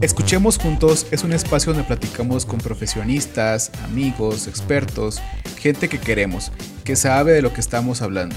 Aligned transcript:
Escuchemos 0.00 0.58
Juntos 0.58 1.06
es 1.10 1.22
un 1.22 1.32
espacio 1.32 1.72
donde 1.72 1.86
platicamos 1.86 2.44
con 2.44 2.58
profesionistas, 2.58 3.70
amigos, 3.84 4.48
expertos, 4.48 5.22
gente 5.58 5.88
que 5.88 5.98
queremos, 5.98 6.50
que 6.84 6.96
sabe 6.96 7.32
de 7.32 7.42
lo 7.42 7.52
que 7.52 7.60
estamos 7.60 8.02
hablando, 8.02 8.34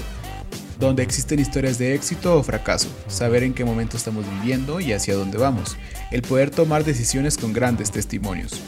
donde 0.78 1.02
existen 1.02 1.40
historias 1.40 1.78
de 1.78 1.94
éxito 1.94 2.36
o 2.36 2.42
fracaso, 2.42 2.88
saber 3.08 3.42
en 3.42 3.52
qué 3.52 3.64
momento 3.64 3.96
estamos 3.96 4.24
viviendo 4.30 4.78
y 4.80 4.92
hacia 4.92 5.16
dónde 5.16 5.38
vamos, 5.38 5.76
el 6.12 6.22
poder 6.22 6.50
tomar 6.50 6.84
decisiones 6.84 7.36
con 7.36 7.52
grandes 7.52 7.90
testimonios. 7.90 8.62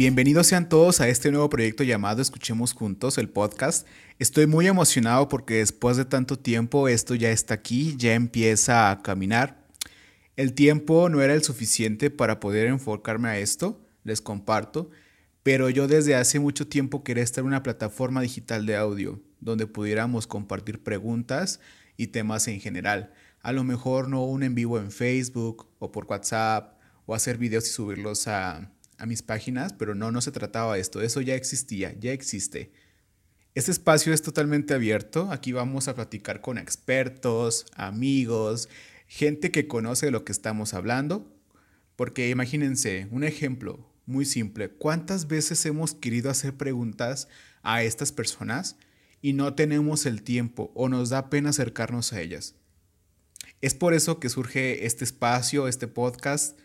Bienvenidos 0.00 0.46
sean 0.46 0.66
todos 0.66 1.02
a 1.02 1.10
este 1.10 1.30
nuevo 1.30 1.50
proyecto 1.50 1.84
llamado 1.84 2.22
Escuchemos 2.22 2.72
Juntos, 2.72 3.18
el 3.18 3.28
podcast. 3.28 3.86
Estoy 4.18 4.46
muy 4.46 4.66
emocionado 4.66 5.28
porque 5.28 5.56
después 5.56 5.98
de 5.98 6.06
tanto 6.06 6.38
tiempo 6.38 6.88
esto 6.88 7.14
ya 7.14 7.30
está 7.30 7.52
aquí, 7.52 7.96
ya 7.98 8.14
empieza 8.14 8.90
a 8.90 9.02
caminar. 9.02 9.68
El 10.36 10.54
tiempo 10.54 11.10
no 11.10 11.20
era 11.20 11.34
el 11.34 11.42
suficiente 11.42 12.08
para 12.08 12.40
poder 12.40 12.68
enfocarme 12.68 13.28
a 13.28 13.38
esto, 13.38 13.78
les 14.02 14.22
comparto, 14.22 14.88
pero 15.42 15.68
yo 15.68 15.86
desde 15.86 16.14
hace 16.14 16.40
mucho 16.40 16.66
tiempo 16.66 17.04
quería 17.04 17.22
estar 17.22 17.42
en 17.42 17.48
una 17.48 17.62
plataforma 17.62 18.22
digital 18.22 18.64
de 18.64 18.76
audio 18.76 19.20
donde 19.38 19.66
pudiéramos 19.66 20.26
compartir 20.26 20.82
preguntas 20.82 21.60
y 21.98 22.06
temas 22.06 22.48
en 22.48 22.58
general. 22.58 23.12
A 23.42 23.52
lo 23.52 23.64
mejor 23.64 24.08
no 24.08 24.24
un 24.24 24.44
en 24.44 24.54
vivo 24.54 24.78
en 24.78 24.92
Facebook 24.92 25.66
o 25.78 25.92
por 25.92 26.06
WhatsApp 26.06 26.80
o 27.04 27.14
hacer 27.14 27.36
videos 27.36 27.66
y 27.66 27.70
subirlos 27.70 28.28
a 28.28 28.70
a 29.00 29.06
mis 29.06 29.22
páginas, 29.22 29.72
pero 29.72 29.94
no, 29.94 30.12
no 30.12 30.20
se 30.20 30.30
trataba 30.30 30.74
de 30.74 30.80
esto, 30.80 31.00
eso 31.00 31.20
ya 31.20 31.34
existía, 31.34 31.98
ya 31.98 32.12
existe. 32.12 32.70
Este 33.54 33.72
espacio 33.72 34.12
es 34.12 34.22
totalmente 34.22 34.74
abierto, 34.74 35.32
aquí 35.32 35.52
vamos 35.52 35.88
a 35.88 35.94
platicar 35.94 36.40
con 36.40 36.58
expertos, 36.58 37.66
amigos, 37.74 38.68
gente 39.08 39.50
que 39.50 39.66
conoce 39.66 40.10
lo 40.10 40.24
que 40.24 40.32
estamos 40.32 40.74
hablando, 40.74 41.34
porque 41.96 42.28
imagínense, 42.28 43.08
un 43.10 43.24
ejemplo 43.24 43.90
muy 44.06 44.24
simple, 44.24 44.68
¿cuántas 44.68 45.26
veces 45.26 45.64
hemos 45.66 45.94
querido 45.94 46.30
hacer 46.30 46.56
preguntas 46.56 47.26
a 47.62 47.82
estas 47.82 48.12
personas 48.12 48.76
y 49.22 49.32
no 49.32 49.54
tenemos 49.54 50.06
el 50.06 50.22
tiempo 50.22 50.70
o 50.74 50.88
nos 50.88 51.08
da 51.08 51.30
pena 51.30 51.50
acercarnos 51.50 52.12
a 52.12 52.20
ellas? 52.20 52.54
Es 53.60 53.74
por 53.74 53.94
eso 53.94 54.20
que 54.20 54.28
surge 54.28 54.86
este 54.86 55.04
espacio, 55.04 55.68
este 55.68 55.86
podcast, 55.88 56.58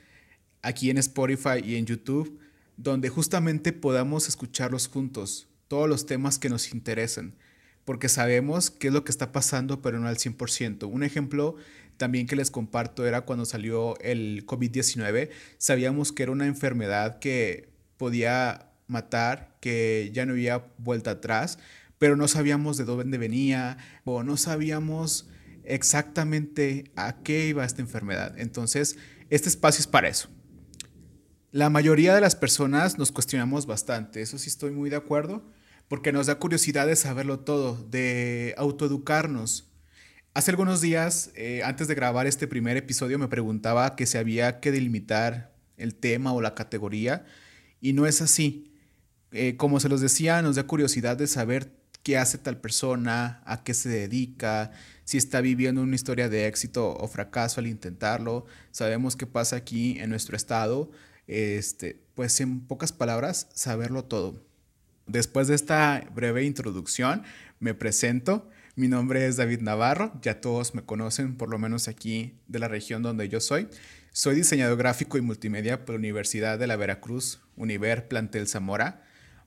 aquí 0.65 0.89
en 0.89 0.97
Spotify 0.97 1.61
y 1.63 1.75
en 1.75 1.85
YouTube, 1.85 2.39
donde 2.75 3.09
justamente 3.09 3.71
podamos 3.71 4.27
escucharlos 4.27 4.87
juntos, 4.87 5.47
todos 5.67 5.87
los 5.87 6.05
temas 6.07 6.39
que 6.39 6.49
nos 6.49 6.73
interesan, 6.73 7.35
porque 7.85 8.09
sabemos 8.09 8.71
qué 8.71 8.87
es 8.87 8.93
lo 8.93 9.03
que 9.03 9.11
está 9.11 9.31
pasando, 9.31 9.81
pero 9.81 9.99
no 9.99 10.07
al 10.07 10.17
100%. 10.17 10.89
Un 10.89 11.03
ejemplo 11.03 11.55
también 11.97 12.25
que 12.25 12.35
les 12.35 12.49
comparto 12.49 13.05
era 13.05 13.21
cuando 13.21 13.45
salió 13.45 13.97
el 13.99 14.45
COVID-19, 14.47 15.29
sabíamos 15.59 16.11
que 16.11 16.23
era 16.23 16.31
una 16.31 16.47
enfermedad 16.47 17.19
que 17.19 17.69
podía 17.97 18.71
matar, 18.87 19.55
que 19.61 20.09
ya 20.13 20.25
no 20.25 20.33
había 20.33 20.65
vuelta 20.79 21.11
atrás, 21.11 21.59
pero 21.99 22.15
no 22.15 22.27
sabíamos 22.27 22.77
de 22.77 22.85
dónde 22.85 23.17
venía 23.17 23.77
o 24.03 24.23
no 24.23 24.35
sabíamos 24.35 25.29
exactamente 25.63 26.91
a 26.95 27.21
qué 27.23 27.47
iba 27.47 27.63
esta 27.63 27.81
enfermedad. 27.81 28.37
Entonces, 28.37 28.97
este 29.29 29.49
espacio 29.49 29.81
es 29.81 29.87
para 29.87 30.07
eso, 30.07 30.29
la 31.55 31.69
mayoría 31.69 32.13
de 32.13 32.19
las 32.19 32.35
personas 32.35 32.97
nos 32.97 33.13
cuestionamos 33.13 33.65
bastante, 33.65 34.21
eso 34.21 34.37
sí 34.37 34.49
estoy 34.49 34.71
muy 34.71 34.89
de 34.89 34.97
acuerdo, 34.97 35.41
porque 35.87 36.11
nos 36.11 36.27
da 36.27 36.35
curiosidad 36.35 36.85
de 36.85 36.97
saberlo 36.97 37.39
todo, 37.39 37.81
de 37.89 38.53
autoeducarnos. 38.57 39.71
Hace 40.33 40.51
algunos 40.51 40.81
días, 40.81 41.31
eh, 41.33 41.61
antes 41.63 41.87
de 41.87 41.95
grabar 41.95 42.27
este 42.27 42.45
primer 42.45 42.75
episodio, 42.75 43.17
me 43.17 43.29
preguntaba 43.29 43.95
que 43.95 44.05
si 44.05 44.17
había 44.17 44.59
que 44.59 44.73
delimitar 44.73 45.55
el 45.77 45.95
tema 45.95 46.33
o 46.33 46.41
la 46.41 46.55
categoría, 46.55 47.25
y 47.79 47.93
no 47.93 48.05
es 48.05 48.21
así. 48.21 48.73
Eh, 49.31 49.55
como 49.55 49.79
se 49.79 49.87
los 49.87 50.01
decía, 50.01 50.41
nos 50.41 50.57
da 50.57 50.63
curiosidad 50.63 51.15
de 51.15 51.27
saber 51.27 51.71
qué 52.03 52.17
hace 52.17 52.37
tal 52.37 52.59
persona, 52.59 53.41
a 53.45 53.63
qué 53.63 53.73
se 53.73 53.87
dedica, 53.87 54.71
si 55.05 55.17
está 55.17 55.39
viviendo 55.39 55.81
una 55.83 55.95
historia 55.95 56.27
de 56.27 56.47
éxito 56.47 56.97
o 56.97 57.07
fracaso 57.07 57.61
al 57.61 57.67
intentarlo. 57.67 58.45
Sabemos 58.71 59.15
qué 59.15 59.25
pasa 59.25 59.55
aquí 59.55 59.97
en 59.99 60.09
nuestro 60.09 60.35
estado 60.35 60.91
este, 61.27 62.01
pues 62.15 62.39
en 62.41 62.61
pocas 62.61 62.91
palabras, 62.91 63.47
saberlo 63.53 64.05
todo. 64.05 64.41
Después 65.07 65.47
de 65.47 65.55
esta 65.55 66.07
breve 66.13 66.43
introducción, 66.43 67.23
me 67.59 67.73
presento. 67.73 68.49
Mi 68.75 68.87
nombre 68.87 69.25
es 69.25 69.37
David 69.37 69.61
Navarro, 69.61 70.19
ya 70.21 70.41
todos 70.41 70.75
me 70.75 70.83
conocen, 70.83 71.37
por 71.37 71.49
lo 71.49 71.57
menos 71.57 71.87
aquí 71.87 72.39
de 72.47 72.59
la 72.59 72.67
región 72.67 73.03
donde 73.03 73.29
yo 73.29 73.39
soy. 73.39 73.67
Soy 74.11 74.35
diseñador 74.35 74.77
gráfico 74.77 75.17
y 75.17 75.21
multimedia 75.21 75.85
por 75.85 75.93
la 75.95 75.99
Universidad 75.99 76.59
de 76.59 76.67
la 76.67 76.75
Veracruz, 76.75 77.39
Univer 77.55 78.07
Plantel 78.07 78.47
Zamora. 78.47 79.03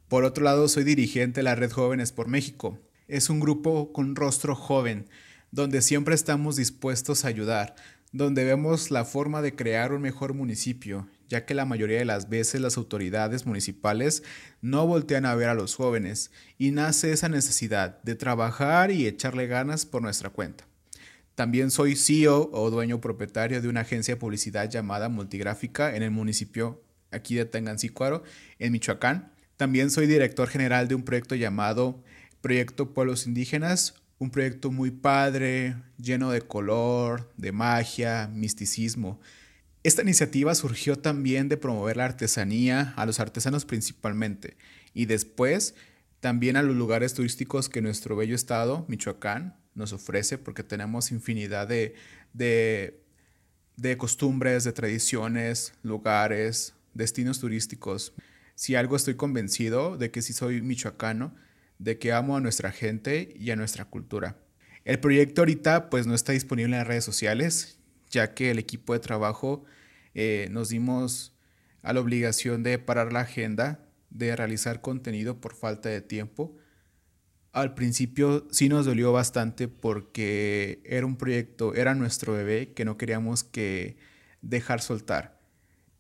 Por 0.09 0.25
otro 0.25 0.45
lado, 0.45 0.69
soy 0.69 0.85
dirigente 0.85 1.41
de 1.41 1.45
la 1.45 1.55
Red 1.55 1.73
Jóvenes 1.73 2.13
por 2.13 2.29
México. 2.29 2.79
Es 3.07 3.29
un 3.29 3.41
grupo 3.41 3.93
con 3.93 4.17
rostro 4.17 4.55
joven, 4.55 5.09
donde 5.51 5.83
siempre 5.83 6.15
estamos 6.15 6.57
dispuestos 6.57 7.25
a 7.25 7.29
ayudar, 7.29 7.75
donde 8.13 8.45
vemos 8.45 8.91
la 8.91 9.05
forma 9.05 9.43
de 9.43 9.55
crear 9.55 9.93
un 9.93 10.03
mejor 10.03 10.35
municipio, 10.35 11.09
ya 11.29 11.45
que 11.45 11.55
la 11.55 11.65
mayoría 11.65 11.99
de 11.99 12.05
las 12.05 12.29
veces 12.29 12.61
las 12.61 12.77
autoridades 12.77 13.47
municipales 13.47 14.23
no 14.61 14.87
voltean 14.87 15.27
a 15.27 15.35
ver 15.35 15.49
a 15.49 15.55
los 15.55 15.75
jóvenes 15.75 16.31
y 16.59 16.71
nace 16.71 17.13
esa 17.13 17.29
necesidad 17.29 18.03
de 18.03 18.15
trabajar 18.15 18.91
y 18.91 19.07
echarle 19.07 19.47
ganas 19.47 19.87
por 19.87 20.03
nuestra 20.03 20.31
cuenta. 20.31 20.65
También 21.35 21.71
soy 21.71 21.95
CEO 21.95 22.51
o 22.53 22.71
dueño 22.71 23.01
propietario 23.01 23.63
de 23.63 23.69
una 23.69 23.83
agencia 23.83 24.15
de 24.15 24.21
publicidad 24.21 24.69
llamada 24.69 25.09
Multigráfica 25.09 25.95
en 25.95 26.03
el 26.03 26.11
municipio 26.11 26.83
aquí 27.11 27.37
de 27.37 27.45
Tangancícuaro, 27.45 28.25
en 28.59 28.73
Michoacán. 28.73 29.33
También 29.57 29.91
soy 29.91 30.07
director 30.07 30.49
general 30.49 30.89
de 30.89 30.95
un 30.95 31.05
proyecto 31.05 31.35
llamado 31.35 32.03
Proyecto 32.41 32.93
Pueblos 32.93 33.27
Indígenas, 33.27 33.95
un 34.19 34.31
proyecto 34.31 34.71
muy 34.71 34.91
padre, 34.91 35.77
lleno 35.97 36.31
de 36.31 36.41
color, 36.43 37.33
de 37.37 37.53
magia, 37.53 38.29
misticismo. 38.33 39.21
Esta 39.85 40.03
iniciativa 40.03 40.55
surgió 40.55 40.97
también 40.97 41.49
de 41.49 41.57
promover 41.57 41.97
la 41.97 42.05
artesanía 42.05 42.95
a 42.97 43.07
los 43.07 43.21
artesanos 43.21 43.65
principalmente 43.65 44.57
y 44.93 45.07
después 45.07 45.75
también 46.21 46.57
a 46.57 46.63
los 46.63 46.75
lugares 46.75 47.15
turísticos 47.15 47.69
que 47.69 47.81
nuestro 47.81 48.17
bello 48.17 48.35
estado, 48.35 48.85
Michoacán, 48.89 49.57
nos 49.75 49.93
ofrece 49.93 50.37
porque 50.37 50.65
tenemos 50.65 51.13
infinidad 51.13 51.69
de, 51.69 51.95
de, 52.33 53.97
costumbres, 53.97 54.65
de 54.65 54.73
tradiciones, 54.73 55.73
lugares, 55.83 56.75
destinos 56.95 57.39
turísticos. 57.39 58.13
Si 58.57 58.75
algo 58.75 58.97
estoy 58.97 59.15
convencido 59.15 59.97
de 59.97 60.11
que 60.11 60.23
si 60.23 60.33
soy 60.33 60.61
michoacano, 60.61 61.37
de 61.79 61.99
que 61.99 62.13
amo 62.13 62.37
a 62.37 62.41
nuestra 62.41 62.73
gente 62.73 63.33
y 63.39 63.53
a 63.53 63.57
nuestra 63.57 63.85
cultura. 63.85 64.37
El 64.85 64.99
proyecto 64.99 65.43
ahorita 65.43 65.91
pues 65.91 66.09
no 66.09 66.15
está 66.15 66.33
disponible 66.33 66.75
en 66.75 66.81
las 66.81 66.89
redes 66.89 67.05
sociales, 67.05 67.78
ya 68.11 68.35
que 68.35 68.51
el 68.51 68.59
equipo 68.59 68.93
de 68.93 69.01
trabajo 69.01 69.65
eh, 70.15 70.49
nos 70.51 70.71
dimos 70.71 71.35
a 71.83 71.93
la 71.93 72.01
obligación 72.01 72.63
de 72.63 72.79
parar 72.79 73.13
la 73.13 73.21
agenda, 73.21 73.87
de 74.11 74.35
realizar 74.35 74.81
contenido 74.81 75.41
por 75.41 75.55
falta 75.55 75.89
de 75.89 76.01
tiempo. 76.01 76.57
Al 77.53 77.75
principio 77.75 78.47
sí 78.51 78.69
nos 78.69 78.87
dolió 78.87 79.13
bastante 79.13 79.69
porque 79.69 80.83
era 80.85 81.07
un 81.07 81.17
proyecto, 81.17 81.75
era 81.75 81.95
nuestro 81.95 82.33
bebé 82.33 82.73
que 82.73 82.85
no 82.85 82.97
queríamos 82.97 83.45
que 83.45 83.97
dejar 84.43 84.81
soltar. 84.81 85.39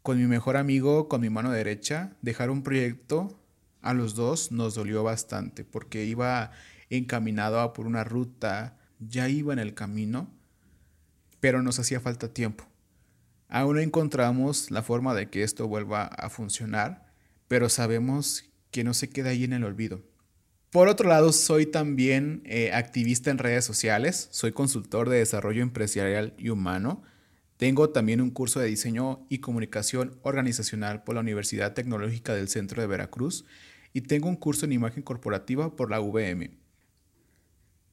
Con 0.02 0.18
mi 0.18 0.26
mejor 0.26 0.56
amigo, 0.56 1.08
con 1.08 1.20
mi 1.20 1.30
mano 1.30 1.50
derecha, 1.50 2.16
dejar 2.22 2.50
un 2.50 2.62
proyecto 2.62 3.38
a 3.82 3.94
los 3.94 4.14
dos 4.14 4.52
nos 4.52 4.74
dolió 4.74 5.02
bastante 5.02 5.64
porque 5.64 6.04
iba 6.04 6.50
encaminado 6.90 7.72
por 7.72 7.86
una 7.86 8.04
ruta, 8.04 8.76
ya 8.98 9.28
iba 9.28 9.52
en 9.52 9.58
el 9.58 9.74
camino, 9.74 10.34
pero 11.40 11.62
nos 11.62 11.78
hacía 11.78 12.00
falta 12.00 12.32
tiempo. 12.32 12.64
Aún 13.48 13.76
no 13.76 13.80
encontramos 13.80 14.70
la 14.70 14.82
forma 14.82 15.14
de 15.14 15.30
que 15.30 15.42
esto 15.42 15.66
vuelva 15.68 16.04
a 16.04 16.28
funcionar, 16.28 17.06
pero 17.48 17.68
sabemos 17.68 18.44
que 18.70 18.84
no 18.84 18.94
se 18.94 19.08
queda 19.08 19.30
ahí 19.30 19.44
en 19.44 19.54
el 19.54 19.64
olvido. 19.64 20.02
Por 20.70 20.88
otro 20.88 21.08
lado, 21.08 21.32
soy 21.32 21.64
también 21.64 22.42
eh, 22.44 22.72
activista 22.72 23.30
en 23.30 23.38
redes 23.38 23.64
sociales, 23.64 24.28
soy 24.32 24.52
consultor 24.52 25.08
de 25.08 25.18
desarrollo 25.18 25.62
empresarial 25.62 26.34
y 26.36 26.50
humano, 26.50 27.02
tengo 27.58 27.90
también 27.90 28.20
un 28.20 28.30
curso 28.30 28.60
de 28.60 28.68
diseño 28.68 29.26
y 29.28 29.38
comunicación 29.38 30.16
organizacional 30.22 31.02
por 31.02 31.16
la 31.16 31.22
Universidad 31.22 31.74
Tecnológica 31.74 32.32
del 32.32 32.48
Centro 32.48 32.80
de 32.80 32.86
Veracruz 32.86 33.46
y 33.92 34.02
tengo 34.02 34.28
un 34.28 34.36
curso 34.36 34.64
en 34.64 34.72
imagen 34.72 35.02
corporativa 35.02 35.74
por 35.74 35.90
la 35.90 35.98
VM. 35.98 36.52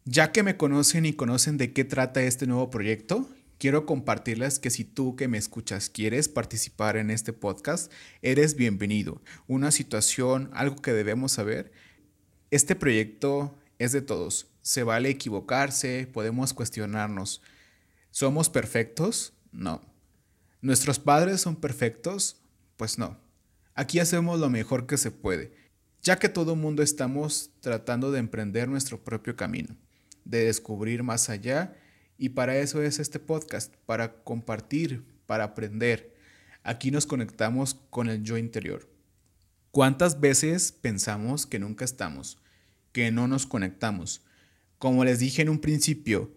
Ya 0.07 0.31
que 0.31 0.43
me 0.43 0.55
conocen 0.55 1.07
y 1.07 1.13
conocen 1.13 1.57
de 1.57 1.73
qué 1.73 1.83
trata 1.83 2.21
este 2.21 2.45
nuevo 2.45 2.69
proyecto, 2.69 3.27
quiero 3.57 3.87
compartirles 3.87 4.59
que 4.59 4.69
si 4.69 4.83
tú 4.83 5.15
que 5.15 5.27
me 5.27 5.39
escuchas 5.39 5.89
quieres 5.89 6.29
participar 6.29 6.95
en 6.95 7.09
este 7.09 7.33
podcast, 7.33 7.91
eres 8.21 8.55
bienvenido. 8.55 9.23
Una 9.47 9.71
situación, 9.71 10.51
algo 10.53 10.75
que 10.75 10.93
debemos 10.93 11.31
saber. 11.31 11.71
Este 12.51 12.75
proyecto 12.75 13.57
es 13.79 13.93
de 13.93 14.03
todos. 14.03 14.45
Se 14.61 14.83
vale 14.83 15.09
equivocarse, 15.09 16.07
podemos 16.13 16.53
cuestionarnos. 16.53 17.41
¿Somos 18.11 18.51
perfectos? 18.51 19.33
No. 19.51 19.81
¿Nuestros 20.61 20.99
padres 20.99 21.41
son 21.41 21.55
perfectos? 21.55 22.43
Pues 22.77 22.99
no. 22.99 23.17
Aquí 23.73 23.97
hacemos 23.97 24.39
lo 24.39 24.51
mejor 24.51 24.85
que 24.85 24.97
se 24.97 25.09
puede, 25.09 25.51
ya 26.03 26.19
que 26.19 26.29
todo 26.29 26.55
mundo 26.55 26.83
estamos 26.83 27.49
tratando 27.59 28.11
de 28.11 28.19
emprender 28.19 28.69
nuestro 28.69 29.03
propio 29.03 29.35
camino, 29.35 29.75
de 30.25 30.45
descubrir 30.45 31.03
más 31.03 31.29
allá, 31.29 31.75
y 32.17 32.29
para 32.29 32.57
eso 32.57 32.81
es 32.81 32.99
este 32.99 33.19
podcast, 33.19 33.73
para 33.85 34.23
compartir, 34.23 35.03
para 35.25 35.45
aprender. 35.45 36.15
Aquí 36.63 36.91
nos 36.91 37.05
conectamos 37.05 37.75
con 37.89 38.09
el 38.09 38.23
yo 38.23 38.37
interior. 38.37 38.89
¿Cuántas 39.71 40.19
veces 40.19 40.71
pensamos 40.71 41.45
que 41.45 41.59
nunca 41.59 41.85
estamos, 41.85 42.39
que 42.91 43.11
no 43.11 43.27
nos 43.27 43.45
conectamos? 43.45 44.23
Como 44.77 45.03
les 45.03 45.19
dije 45.19 45.41
en 45.41 45.49
un 45.49 45.59
principio, 45.59 46.33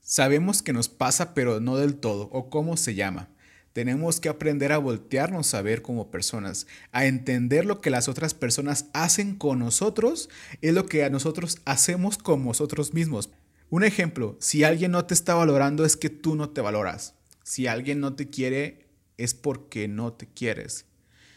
sabemos 0.00 0.62
que 0.62 0.72
nos 0.72 0.88
pasa 0.88 1.34
pero 1.34 1.60
no 1.60 1.76
del 1.76 1.96
todo, 1.96 2.28
o 2.32 2.50
cómo 2.50 2.76
se 2.76 2.94
llama. 2.94 3.28
Tenemos 3.72 4.18
que 4.18 4.28
aprender 4.28 4.72
a 4.72 4.78
voltearnos 4.78 5.54
a 5.54 5.62
ver 5.62 5.82
como 5.82 6.10
personas, 6.10 6.66
a 6.90 7.06
entender 7.06 7.64
lo 7.64 7.80
que 7.80 7.90
las 7.90 8.08
otras 8.08 8.34
personas 8.34 8.86
hacen 8.92 9.36
con 9.36 9.60
nosotros, 9.60 10.28
es 10.60 10.74
lo 10.74 10.86
que 10.86 11.04
a 11.04 11.10
nosotros 11.10 11.58
hacemos 11.64 12.18
con 12.18 12.44
nosotros 12.44 12.94
mismos. 12.94 13.30
Un 13.68 13.84
ejemplo, 13.84 14.36
si 14.40 14.64
alguien 14.64 14.90
no 14.90 15.04
te 15.04 15.14
está 15.14 15.34
valorando 15.34 15.84
es 15.84 15.96
que 15.96 16.10
tú 16.10 16.34
no 16.34 16.50
te 16.50 16.60
valoras. 16.60 17.14
Si 17.44 17.68
alguien 17.68 18.00
no 18.00 18.14
te 18.14 18.28
quiere 18.28 18.88
es 19.16 19.34
porque 19.34 19.86
no 19.86 20.12
te 20.12 20.26
quieres. 20.26 20.86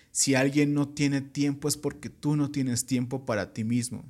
Si 0.09 0.33
alguien 0.33 0.73
no 0.73 0.89
tiene 0.89 1.21
tiempo 1.21 1.67
es 1.67 1.77
porque 1.77 2.09
tú 2.09 2.35
no 2.35 2.49
tienes 2.49 2.87
tiempo 2.87 3.25
para 3.25 3.53
ti 3.53 3.63
mismo. 3.63 4.05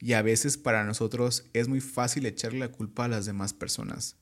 Y 0.00 0.14
a 0.14 0.22
veces 0.22 0.58
para 0.58 0.84
nosotros 0.84 1.44
es 1.52 1.68
muy 1.68 1.80
fácil 1.80 2.26
echarle 2.26 2.58
la 2.58 2.72
culpa 2.72 3.04
a 3.04 3.08
las 3.08 3.26
demás 3.26 3.52
personas. 3.52 4.16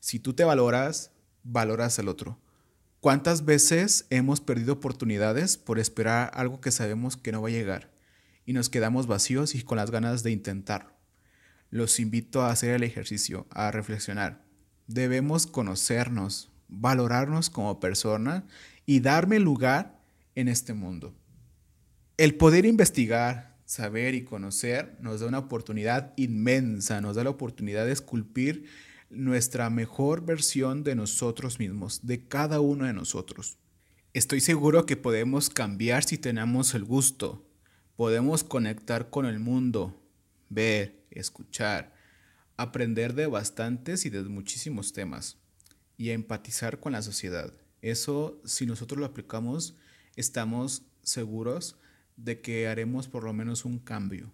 Si 0.00 0.18
tú 0.18 0.34
te 0.34 0.44
valoras, 0.44 1.12
valoras 1.44 1.98
al 1.98 2.08
otro. 2.08 2.38
¿Cuántas 3.00 3.44
veces 3.44 4.06
hemos 4.10 4.40
perdido 4.40 4.74
oportunidades 4.74 5.58
por 5.58 5.78
esperar 5.78 6.30
algo 6.34 6.60
que 6.60 6.72
sabemos 6.72 7.16
que 7.16 7.30
no 7.30 7.42
va 7.42 7.48
a 7.48 7.52
llegar 7.52 7.92
y 8.46 8.52
nos 8.52 8.68
quedamos 8.68 9.06
vacíos 9.06 9.54
y 9.54 9.62
con 9.62 9.76
las 9.76 9.90
ganas 9.90 10.22
de 10.22 10.32
intentarlo? 10.32 10.92
Los 11.70 12.00
invito 12.00 12.42
a 12.42 12.50
hacer 12.50 12.70
el 12.74 12.82
ejercicio, 12.82 13.46
a 13.50 13.70
reflexionar. 13.70 14.44
Debemos 14.86 15.46
conocernos, 15.46 16.50
valorarnos 16.68 17.50
como 17.50 17.80
persona 17.80 18.44
y 18.86 19.00
darme 19.00 19.40
lugar 19.40 20.00
en 20.34 20.48
este 20.48 20.72
mundo. 20.72 21.14
El 22.16 22.36
poder 22.36 22.64
investigar, 22.64 23.56
saber 23.66 24.14
y 24.14 24.24
conocer 24.24 24.96
nos 25.00 25.20
da 25.20 25.26
una 25.26 25.40
oportunidad 25.40 26.14
inmensa, 26.16 27.00
nos 27.00 27.16
da 27.16 27.24
la 27.24 27.30
oportunidad 27.30 27.84
de 27.84 27.92
esculpir 27.92 28.66
nuestra 29.10 29.70
mejor 29.70 30.24
versión 30.24 30.82
de 30.82 30.94
nosotros 30.94 31.58
mismos, 31.58 32.06
de 32.06 32.26
cada 32.26 32.60
uno 32.60 32.86
de 32.86 32.92
nosotros. 32.92 33.58
Estoy 34.12 34.40
seguro 34.40 34.86
que 34.86 34.96
podemos 34.96 35.50
cambiar 35.50 36.04
si 36.04 36.18
tenemos 36.18 36.74
el 36.74 36.84
gusto. 36.84 37.46
Podemos 37.96 38.44
conectar 38.44 39.10
con 39.10 39.26
el 39.26 39.38
mundo, 39.38 40.02
ver, 40.48 41.04
escuchar, 41.10 41.94
aprender 42.56 43.14
de 43.14 43.26
bastantes 43.26 44.06
y 44.06 44.10
de 44.10 44.22
muchísimos 44.24 44.92
temas 44.92 45.38
y 45.96 46.10
empatizar 46.10 46.80
con 46.80 46.92
la 46.92 47.02
sociedad. 47.02 47.52
Eso, 47.82 48.40
si 48.44 48.66
nosotros 48.66 48.98
lo 48.98 49.06
aplicamos, 49.06 49.76
estamos 50.16 50.82
seguros 51.02 51.76
de 52.16 52.40
que 52.40 52.68
haremos 52.68 53.08
por 53.08 53.24
lo 53.24 53.32
menos 53.32 53.64
un 53.64 53.78
cambio. 53.78 54.32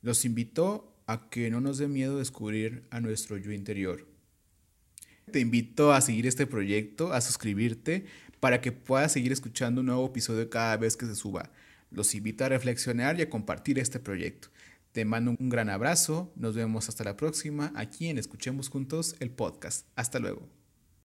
Los 0.00 0.24
invito 0.24 0.97
a 1.08 1.28
que 1.30 1.50
no 1.50 1.60
nos 1.60 1.78
dé 1.78 1.88
miedo 1.88 2.18
descubrir 2.18 2.84
a 2.90 3.00
nuestro 3.00 3.38
yo 3.38 3.50
interior. 3.50 4.06
Te 5.32 5.40
invito 5.40 5.92
a 5.92 6.00
seguir 6.02 6.26
este 6.26 6.46
proyecto, 6.46 7.12
a 7.12 7.20
suscribirte 7.20 8.04
para 8.40 8.60
que 8.60 8.72
puedas 8.72 9.12
seguir 9.12 9.32
escuchando 9.32 9.80
un 9.80 9.86
nuevo 9.86 10.06
episodio 10.06 10.48
cada 10.48 10.76
vez 10.76 10.96
que 10.96 11.06
se 11.06 11.14
suba. 11.14 11.50
Los 11.90 12.14
invito 12.14 12.44
a 12.44 12.50
reflexionar 12.50 13.18
y 13.18 13.22
a 13.22 13.30
compartir 13.30 13.78
este 13.78 13.98
proyecto. 13.98 14.48
Te 14.92 15.06
mando 15.06 15.34
un 15.38 15.48
gran 15.48 15.70
abrazo, 15.70 16.30
nos 16.36 16.54
vemos 16.54 16.88
hasta 16.88 17.04
la 17.04 17.16
próxima 17.16 17.72
aquí 17.74 18.08
en 18.08 18.18
Escuchemos 18.18 18.68
Juntos 18.68 19.16
el 19.18 19.30
podcast. 19.30 19.86
Hasta 19.96 20.18
luego. 20.18 20.57